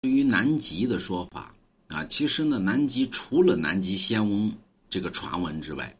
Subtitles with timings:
[0.00, 1.52] 对于南极的说法
[1.88, 4.52] 啊，其实呢，南极除了南极仙翁
[4.88, 5.92] 这个传闻之外，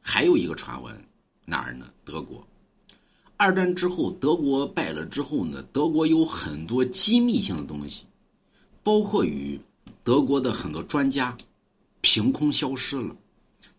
[0.00, 0.94] 还有一个传闻，
[1.46, 1.88] 哪儿呢？
[2.04, 2.46] 德国。
[3.36, 8.04] 二战之后，德国败了之后呢，德国有很多机密性的东西，
[8.84, 9.60] 包括与
[10.04, 11.36] 德国的很多专家
[12.02, 13.16] 凭空消失了。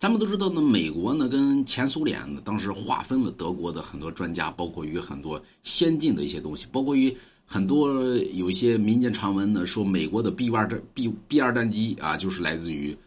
[0.02, 8.04] 咱们都知道呢，美国呢跟前苏联呢当时划分了德国的很多专家，包括于很多先进的一些东西，包括于很多
[8.34, 12.98] 有一些民间传闻呢说美国的 B 二战 B B 二战机啊就是来自于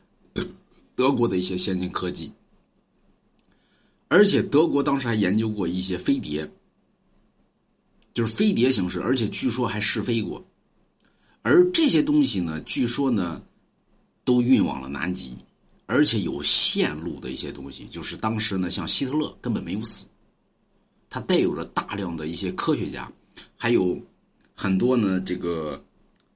[0.95, 2.33] 德国的一些先进科技。
[4.07, 6.49] 而且德国当时还研究过一些飞碟，
[8.13, 10.41] 就是飞碟形式，而且据说还试飞过。
[11.43, 13.43] 而这些东西呢，据说呢，
[14.23, 15.35] 都运往了南极，
[15.87, 20.07] 而且有线路的一些东西，就是当时呢，像希特勒根本没有死，
[21.11, 23.11] 他带有着大量的一些科学家，
[23.57, 24.01] 还有
[24.55, 25.83] 很多呢，这个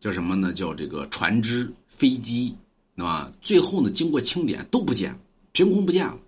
[0.00, 0.52] 叫什么呢？
[0.52, 2.54] 叫这个船只、飞机，
[2.94, 3.32] 对吧？
[3.40, 5.18] 最后呢，经过清点都不见了，
[5.52, 6.18] 凭空不见了。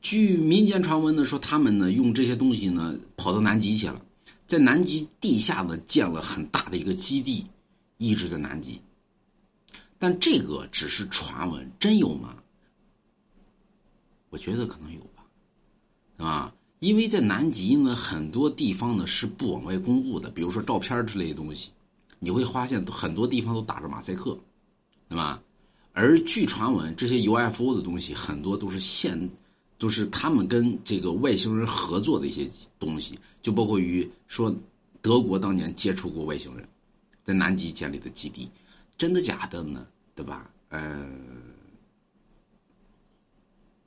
[0.00, 4.00] 据民间传闻呢，说他们呢用这些东西呢跑到南极去了，
[4.46, 7.44] 在南极地下呢建了很大的一个基地，
[7.98, 8.80] 一直在南极。
[9.98, 12.36] 但这个只是传闻，真有吗？
[14.30, 21.70] 我觉得可能有吧，啊，因为在南极呢，很多地方呢是不往外公布的，比如说照片之类的东西，
[22.18, 24.38] 你会发现很多地方都打着马赛克，
[25.08, 25.42] 对吧？
[25.92, 29.30] 而据传闻，这些 UFO 的东西很多都是现。
[29.80, 32.46] 都是他们跟这个外星人合作的一些
[32.78, 34.54] 东西，就包括于说
[35.00, 36.68] 德国当年接触过外星人，
[37.22, 38.46] 在南极建立的基地，
[38.98, 39.86] 真的假的呢？
[40.14, 40.50] 对吧？
[40.68, 41.08] 呃，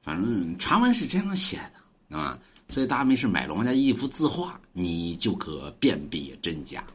[0.03, 1.57] 反正传闻是这样写
[2.09, 2.37] 的啊，
[2.67, 6.85] 所以大家没事买了王家一幅字画，你就可辨别真假。